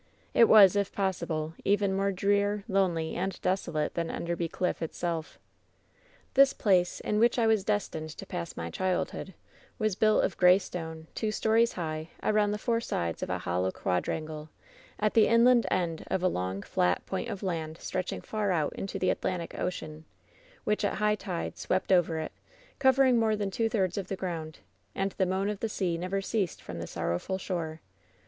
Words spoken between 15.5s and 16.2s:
end